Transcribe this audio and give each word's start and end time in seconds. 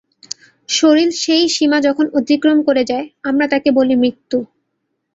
শরীর 0.69 1.09
সেই 1.17 1.45
সীমা 1.55 1.77
যখন 1.87 2.05
অতিক্রম 2.19 2.57
করে 2.67 2.83
যায়, 2.85 3.07
আমরা 3.23 3.45
তাকে 3.53 3.69
বলি 3.77 3.95
মৃত্যু। 3.95 4.37